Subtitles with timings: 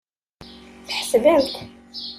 [0.87, 1.53] Tḥesbemt.